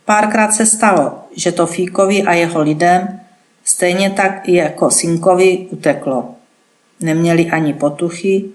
Párkrát 0.05 0.51
se 0.51 0.65
stalo, 0.65 1.19
že 1.35 1.51
to 1.51 1.65
Fíkovi 1.67 2.23
a 2.23 2.33
jeho 2.33 2.61
lidem, 2.61 3.19
stejně 3.63 4.09
tak 4.09 4.49
i 4.49 4.55
jako 4.55 4.91
synkovi, 4.91 5.67
uteklo. 5.69 6.35
Neměli 6.99 7.45
ani 7.45 7.73
potuchy, 7.73 8.45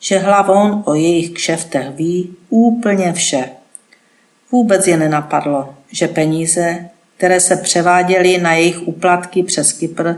že 0.00 0.18
hlavou 0.18 0.82
o 0.84 0.94
jejich 0.94 1.30
kšeftech 1.30 1.90
ví 1.90 2.34
úplně 2.50 3.12
vše. 3.12 3.61
Vůbec 4.52 4.86
je 4.86 4.96
nenapadlo, 4.96 5.74
že 5.90 6.08
peníze, 6.08 6.88
které 7.16 7.40
se 7.40 7.56
převáděly 7.56 8.38
na 8.38 8.52
jejich 8.52 8.88
úplatky 8.88 9.42
přes 9.42 9.72
Kypr 9.72 10.14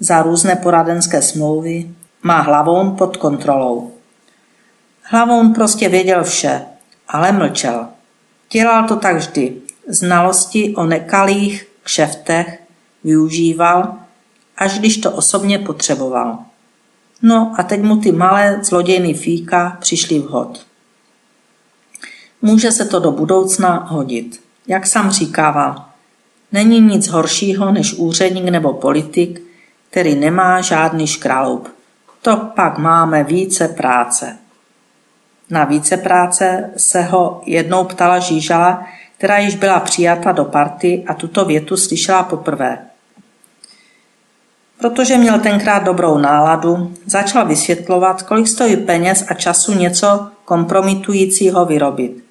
za 0.00 0.22
různé 0.22 0.56
poradenské 0.56 1.22
smlouvy, 1.22 1.90
má 2.22 2.40
hlavou 2.40 2.90
pod 2.90 3.16
kontrolou. 3.16 3.92
Hlavou 5.02 5.52
prostě 5.52 5.88
věděl 5.88 6.24
vše, 6.24 6.62
ale 7.08 7.32
mlčel. 7.32 7.86
Dělal 8.52 8.88
to 8.88 8.96
tak 8.96 9.16
vždy. 9.16 9.56
Znalosti 9.88 10.74
o 10.76 10.84
nekalých 10.84 11.68
kšeftech 11.82 12.62
využíval, 13.04 13.94
až 14.56 14.78
když 14.78 14.96
to 14.96 15.10
osobně 15.10 15.58
potřeboval. 15.58 16.38
No 17.22 17.54
a 17.58 17.62
teď 17.62 17.82
mu 17.82 17.96
ty 17.96 18.12
malé 18.12 18.58
zlodějny 18.62 19.14
fíka 19.14 19.76
přišly 19.80 20.18
vhod. 20.18 20.65
Může 22.46 22.72
se 22.72 22.84
to 22.84 23.00
do 23.00 23.10
budoucna 23.10 23.86
hodit. 23.88 24.40
Jak 24.66 24.86
sám 24.86 25.10
říkával, 25.10 25.84
není 26.52 26.80
nic 26.80 27.08
horšího 27.08 27.72
než 27.72 27.94
úředník 27.94 28.44
nebo 28.44 28.72
politik, 28.72 29.42
který 29.90 30.14
nemá 30.14 30.60
žádný 30.60 31.06
škraloup. 31.06 31.68
To 32.22 32.36
pak 32.36 32.78
máme 32.78 33.24
více 33.24 33.68
práce. 33.68 34.36
Na 35.50 35.64
více 35.64 35.96
práce 35.96 36.70
se 36.76 37.02
ho 37.02 37.42
jednou 37.46 37.84
ptala 37.84 38.18
Žížala, 38.18 38.86
která 39.18 39.38
již 39.38 39.56
byla 39.56 39.80
přijata 39.80 40.32
do 40.32 40.44
party 40.44 41.04
a 41.06 41.14
tuto 41.14 41.44
větu 41.44 41.76
slyšela 41.76 42.22
poprvé. 42.22 42.78
Protože 44.78 45.18
měl 45.18 45.38
tenkrát 45.38 45.84
dobrou 45.84 46.18
náladu, 46.18 46.94
začal 47.06 47.46
vysvětlovat, 47.46 48.22
kolik 48.22 48.48
stojí 48.48 48.76
peněz 48.76 49.24
a 49.28 49.34
času 49.34 49.74
něco 49.74 50.30
kompromitujícího 50.44 51.64
vyrobit. 51.64 52.25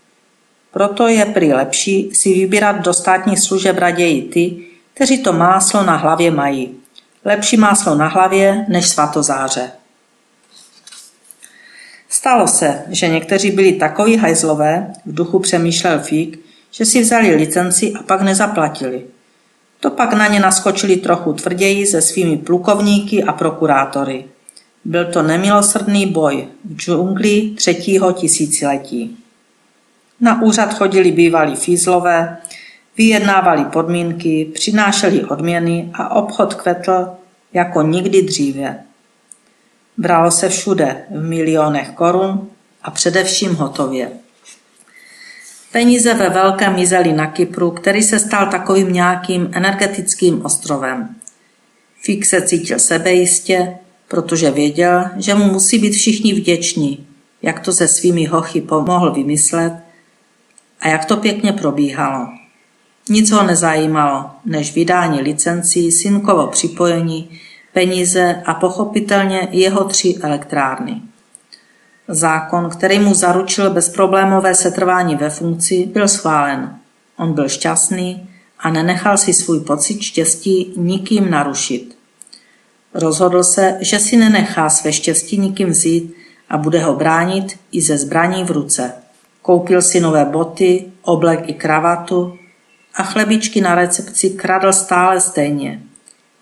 Proto 0.76 1.08
je 1.08 1.26
prý 1.26 1.54
lepší 1.54 2.10
si 2.14 2.34
vybírat 2.34 2.72
do 2.72 2.94
státních 2.94 3.40
služeb 3.40 3.78
raději 3.78 4.22
ty, 4.22 4.58
kteří 4.94 5.24
to 5.24 5.34
máslo 5.34 5.84
na 5.84 5.96
hlavě 5.96 6.32
mají. 6.32 6.76
Lepší 7.26 7.58
máslo 7.58 7.96
na 7.96 8.08
hlavě 8.08 8.66
než 8.68 8.88
svatozáře. 8.88 9.72
Stalo 12.10 12.48
se, 12.48 12.82
že 12.90 13.08
někteří 13.08 13.52
byli 13.52 13.74
takový 13.74 14.18
hajzlové, 14.18 14.94
v 15.06 15.16
duchu 15.16 15.40
přemýšlel 15.40 16.00
Fík, 16.00 16.40
že 16.72 16.86
si 16.86 17.02
vzali 17.02 17.36
licenci 17.36 17.94
a 18.00 18.04
pak 18.04 18.22
nezaplatili. 18.22 19.06
To 19.80 19.90
pak 19.90 20.14
na 20.14 20.28
ně 20.28 20.40
naskočili 20.40 20.98
trochu 20.98 21.34
tvrději 21.34 21.88
se 21.88 22.02
svými 22.02 22.38
plukovníky 22.38 23.24
a 23.24 23.34
prokurátory. 23.34 24.26
Byl 24.86 25.06
to 25.06 25.22
nemilosrdný 25.22 26.06
boj 26.06 26.48
v 26.66 26.76
džungli 26.76 27.52
třetího 27.56 28.12
tisíciletí. 28.12 29.18
Na 30.22 30.42
úřad 30.42 30.74
chodili 30.74 31.12
bývalí 31.12 31.56
fízlové, 31.56 32.38
vyjednávali 32.98 33.66
podmínky, 33.66 34.52
přinášeli 34.54 35.26
odměny 35.26 35.90
a 35.94 36.16
obchod 36.16 36.54
kvetl 36.54 37.08
jako 37.54 37.82
nikdy 37.82 38.22
dříve. 38.22 38.80
Bralo 39.98 40.32
se 40.32 40.50
všude 40.50 41.06
v 41.12 41.24
milionech 41.24 41.90
korun 41.90 42.50
a 42.84 42.92
především 42.92 43.56
hotově. 43.56 44.12
Peníze 45.72 46.14
ve 46.14 46.30
velkém 46.30 46.76
mizely 46.76 47.14
na 47.14 47.28
Kypru, 47.28 47.72
který 47.72 48.04
se 48.04 48.20
stal 48.20 48.48
takovým 48.48 48.94
nějakým 48.94 49.50
energetickým 49.52 50.46
ostrovem. 50.46 51.16
Fik 52.02 52.26
se 52.26 52.42
cítil 52.42 52.80
sebejistě, 52.80 53.78
protože 54.08 54.52
věděl, 54.52 55.06
že 55.18 55.36
mu 55.36 55.46
musí 55.46 55.80
být 55.80 55.94
všichni 55.94 56.34
vděční, 56.34 57.08
jak 57.42 57.60
to 57.60 57.74
se 57.74 57.88
svými 57.88 58.26
hochy 58.26 58.62
pomohl 58.62 59.12
vymyslet 59.12 59.85
a 60.80 60.88
jak 60.88 61.06
to 61.06 61.18
pěkně 61.18 61.54
probíhalo. 61.54 62.28
Nic 63.10 63.32
ho 63.32 63.44
nezajímalo, 63.44 64.30
než 64.46 64.76
vydání 64.76 65.22
licencí, 65.22 65.92
synkovo 65.92 66.48
připojení, 66.48 67.40
peníze 67.74 68.42
a 68.46 68.54
pochopitelně 68.54 69.48
jeho 69.52 69.84
tři 69.84 70.16
elektrárny. 70.22 71.02
Zákon, 72.08 72.70
který 72.70 73.00
mu 73.00 73.14
zaručil 73.14 73.70
bezproblémové 73.70 74.56
setrvání 74.56 75.16
ve 75.16 75.30
funkci, 75.30 75.86
byl 75.94 76.08
schválen. 76.08 76.76
On 77.18 77.34
byl 77.34 77.50
šťastný 77.50 78.30
a 78.60 78.70
nenechal 78.70 79.18
si 79.18 79.34
svůj 79.34 79.60
pocit 79.60 80.02
štěstí 80.02 80.74
nikým 80.78 81.30
narušit. 81.30 81.98
Rozhodl 82.94 83.44
se, 83.44 83.78
že 83.82 84.00
si 84.00 84.18
nenechá 84.18 84.70
své 84.70 84.94
štěstí 84.94 85.38
nikým 85.38 85.70
vzít 85.70 86.16
a 86.50 86.58
bude 86.58 86.80
ho 86.84 86.96
bránit 86.96 87.60
i 87.72 87.82
ze 87.82 87.98
zbraní 87.98 88.44
v 88.44 88.52
ruce. 88.52 88.94
Koupil 89.46 89.82
si 89.82 90.00
nové 90.00 90.26
boty, 90.26 90.86
oblek 91.02 91.50
i 91.50 91.54
kravatu 91.54 92.38
a 92.96 93.04
chlebičky 93.04 93.62
na 93.62 93.76
recepci 93.76 94.30
kradl 94.30 94.74
stále 94.74 95.22
stejně. 95.22 95.82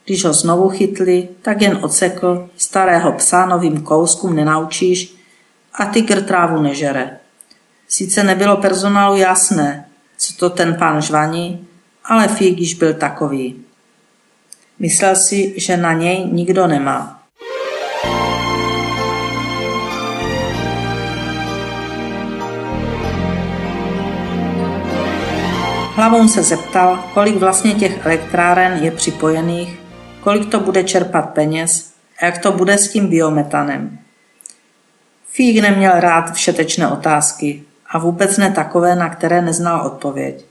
Když 0.05 0.25
ho 0.25 0.33
znovu 0.33 0.69
chytli, 0.69 1.29
tak 1.41 1.61
jen 1.61 1.79
odsekl, 1.81 2.49
starého 2.57 3.11
psa 3.11 3.45
novým 3.45 3.81
kouskům 3.81 4.35
nenaučíš 4.35 5.15
a 5.73 5.85
tygr 5.85 6.21
trávu 6.21 6.61
nežere. 6.61 7.19
Sice 7.87 8.23
nebylo 8.23 8.57
personálu 8.57 9.17
jasné, 9.17 9.89
co 10.17 10.33
to 10.33 10.49
ten 10.49 10.75
pán 10.75 11.01
žvaní, 11.01 11.67
ale 12.05 12.27
Fík 12.27 12.59
již 12.59 12.73
byl 12.73 12.93
takový. 12.93 13.63
Myslel 14.79 15.15
si, 15.15 15.53
že 15.57 15.77
na 15.77 15.93
něj 15.93 16.25
nikdo 16.31 16.67
nemá. 16.67 17.22
Hlavou 26.03 26.27
se 26.27 26.43
zeptal, 26.43 27.03
kolik 27.13 27.35
vlastně 27.35 27.73
těch 27.73 28.05
elektráren 28.05 28.83
je 28.83 28.91
připojených, 28.91 29.79
kolik 30.19 30.51
to 30.51 30.59
bude 30.59 30.83
čerpat 30.83 31.29
peněz 31.29 31.93
a 32.19 32.25
jak 32.25 32.37
to 32.37 32.51
bude 32.51 32.77
s 32.77 32.91
tím 32.91 33.07
biometanem. 33.07 33.99
Fík 35.29 35.61
neměl 35.61 35.91
rád 35.99 36.33
všetečné 36.33 36.87
otázky 36.87 37.63
a 37.87 37.99
vůbec 37.99 38.37
ne 38.37 38.51
takové, 38.51 38.95
na 38.95 39.09
které 39.09 39.41
neznal 39.41 39.85
odpověď. 39.85 40.45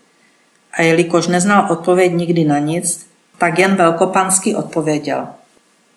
A 0.72 0.82
jelikož 0.82 1.26
neznal 1.26 1.72
odpověď 1.72 2.12
nikdy 2.12 2.44
na 2.44 2.58
nic, 2.58 3.06
tak 3.38 3.58
jen 3.58 3.74
velkopansky 3.74 4.54
odpověděl. 4.54 5.28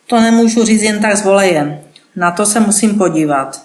To 0.08 0.22
nemůžu 0.22 0.66
říct 0.66 0.82
jen 0.82 1.02
tak 1.02 1.18
s 1.18 1.24
volejem. 1.24 1.80
Na 2.16 2.32
to 2.32 2.46
se 2.46 2.60
musím 2.60 2.98
podívat. 2.98 3.62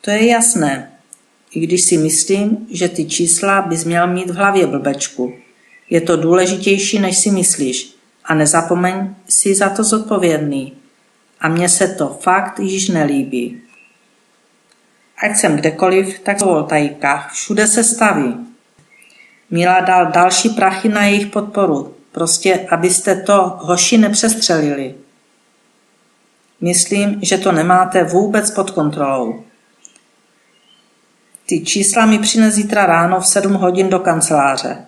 To 0.00 0.10
je 0.10 0.26
jasné, 0.26 0.89
i 1.52 1.60
když 1.60 1.82
si 1.82 1.98
myslím, 1.98 2.66
že 2.70 2.88
ty 2.88 3.04
čísla 3.04 3.62
bys 3.62 3.84
měl 3.84 4.06
mít 4.06 4.30
v 4.30 4.34
hlavě 4.34 4.66
blbečku. 4.66 5.34
Je 5.90 6.00
to 6.00 6.16
důležitější, 6.16 6.98
než 6.98 7.18
si 7.18 7.30
myslíš. 7.30 7.94
A 8.24 8.34
nezapomeň 8.34 9.14
si 9.28 9.54
za 9.54 9.68
to 9.68 9.84
zodpovědný. 9.84 10.72
A 11.40 11.48
mně 11.48 11.68
se 11.68 11.88
to 11.88 12.18
fakt 12.20 12.58
již 12.58 12.88
nelíbí. 12.88 13.60
Ať 15.22 15.36
jsem 15.36 15.56
kdekoliv, 15.56 16.18
tak 16.18 16.38
v 16.38 16.44
voltajkách. 16.44 17.32
Všude 17.32 17.66
se 17.66 17.84
staví. 17.84 18.36
Míla 19.50 19.80
dal 19.80 20.06
další 20.06 20.48
prachy 20.48 20.88
na 20.88 21.04
jejich 21.04 21.26
podporu. 21.26 21.94
Prostě, 22.12 22.66
abyste 22.70 23.22
to 23.22 23.58
hoši 23.60 23.98
nepřestřelili. 23.98 24.94
Myslím, 26.60 27.18
že 27.22 27.38
to 27.38 27.52
nemáte 27.52 28.04
vůbec 28.04 28.50
pod 28.50 28.70
kontrolou. 28.70 29.44
Ty 31.50 31.60
čísla 31.60 32.06
mi 32.06 32.18
přines 32.18 32.54
zítra 32.54 32.86
ráno 32.86 33.20
v 33.20 33.26
sedm 33.26 33.52
hodin 33.52 33.90
do 33.90 33.98
kanceláře. 33.98 34.86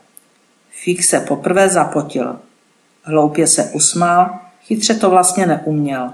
Fík 0.70 1.05
se 1.05 1.20
poprvé 1.20 1.68
zapotil. 1.68 2.38
Hloupě 3.03 3.46
se 3.46 3.64
usmál, 3.64 4.38
chytře 4.64 4.94
to 4.94 5.11
vlastně 5.11 5.46
neuměl. 5.46 6.12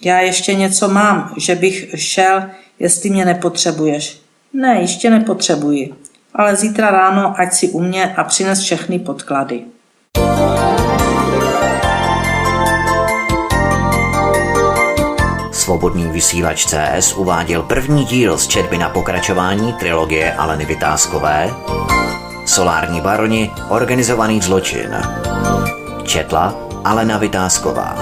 Já 0.00 0.20
ještě 0.20 0.54
něco 0.54 0.88
mám, 0.88 1.34
že 1.36 1.54
bych 1.54 1.90
šel, 1.94 2.42
jestli 2.78 3.10
mě 3.10 3.24
nepotřebuješ. 3.24 4.20
Ne, 4.52 4.80
ještě 4.80 5.10
nepotřebuji. 5.10 5.94
Ale 6.34 6.56
zítra 6.56 6.90
ráno 6.90 7.40
ať 7.40 7.52
si 7.52 7.68
u 7.68 7.80
mě 7.80 8.14
a 8.16 8.24
přines 8.24 8.60
všechny 8.60 8.98
podklady. 8.98 9.64
Svobodný 15.66 16.04
vysílač 16.04 16.66
CS 16.66 17.12
uváděl 17.12 17.62
první 17.62 18.04
díl 18.04 18.38
z 18.38 18.46
četby 18.46 18.78
na 18.78 18.88
pokračování 18.88 19.72
trilogie 19.72 20.34
Aleny 20.34 20.64
Vytázkové 20.64 21.54
Solární 22.44 23.00
baroni, 23.00 23.50
organizovaný 23.68 24.40
zločin. 24.40 24.96
Četla 26.04 26.54
Alena 26.84 27.18
Vytázková. 27.18 27.96